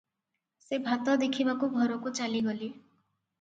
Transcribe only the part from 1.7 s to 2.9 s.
ଘରକୁ ଚାଲିଗଲେ।